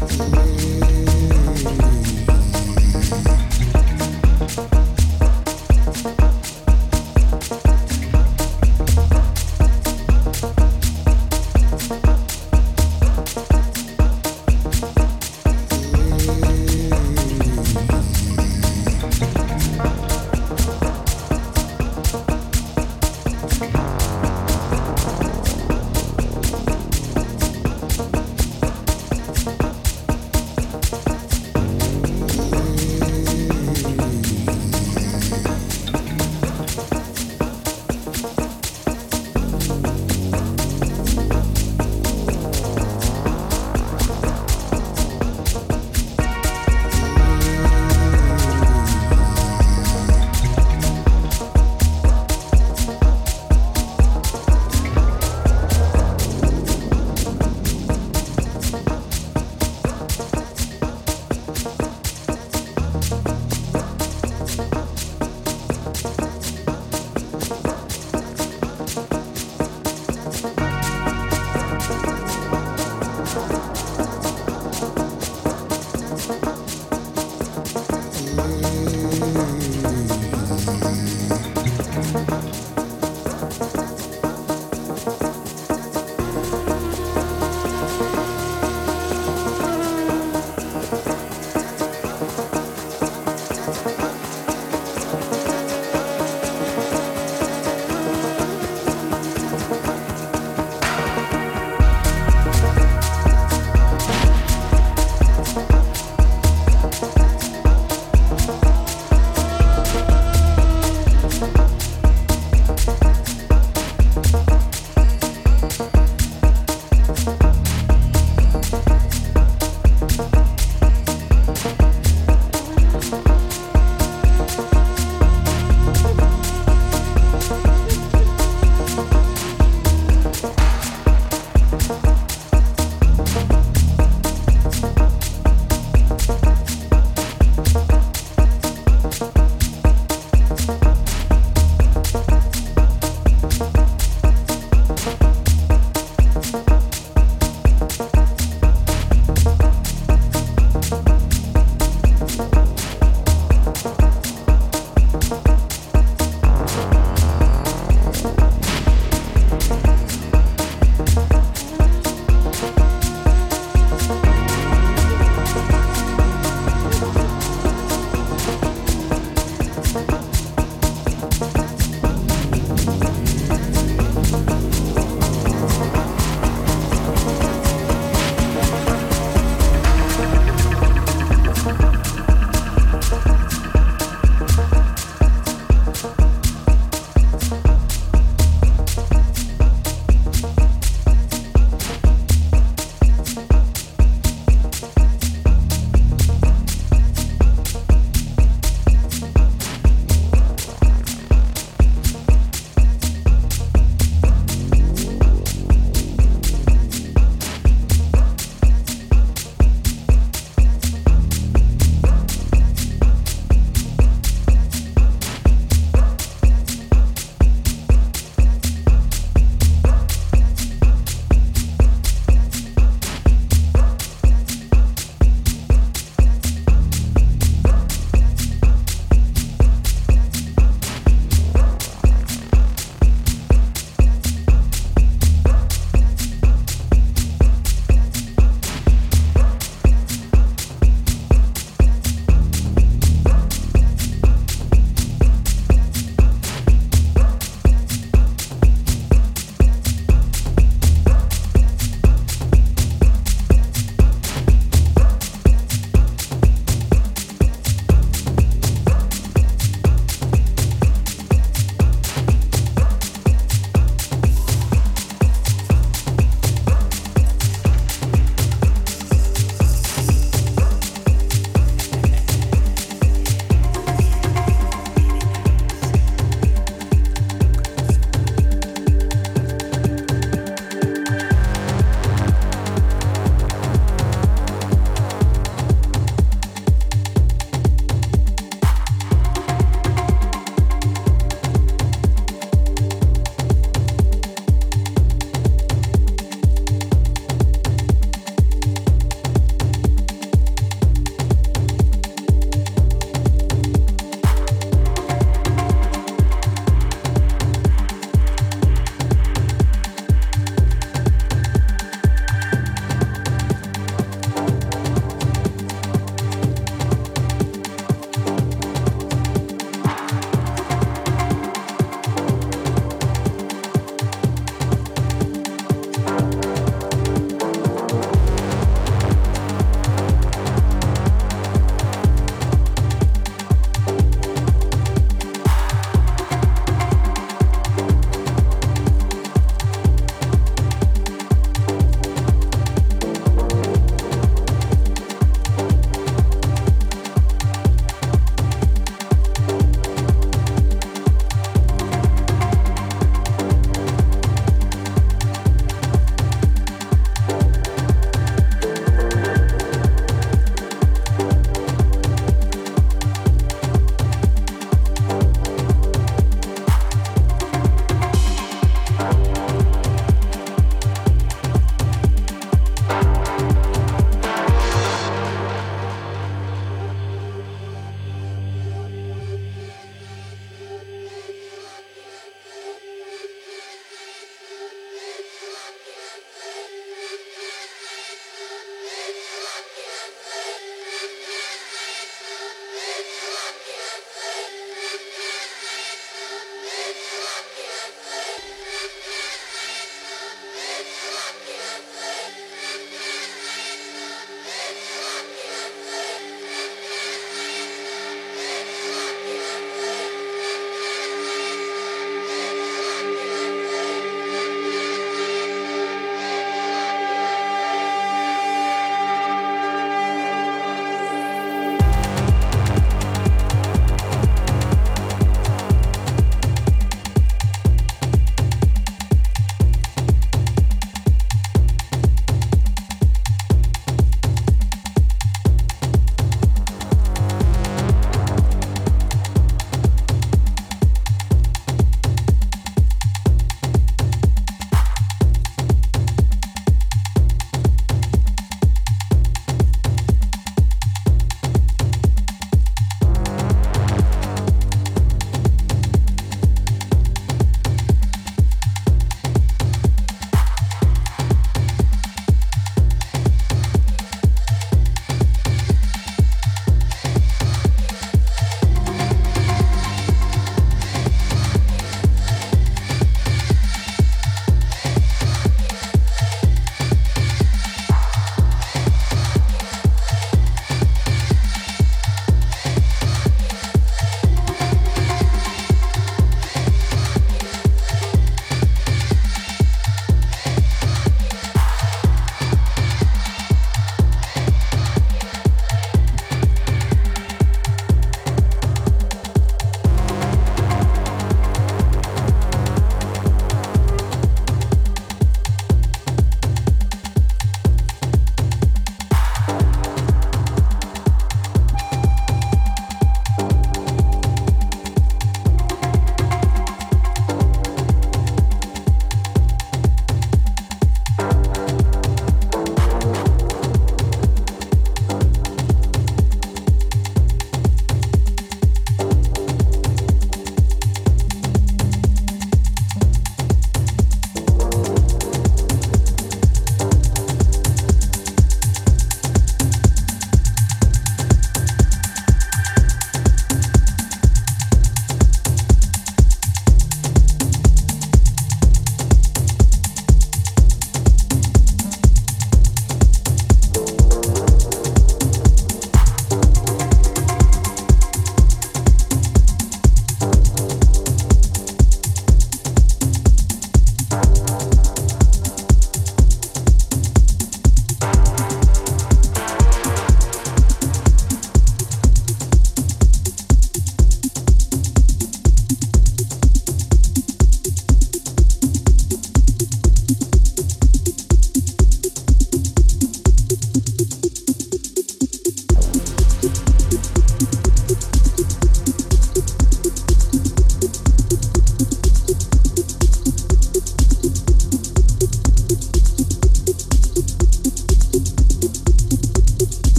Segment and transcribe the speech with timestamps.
[0.00, 2.03] today.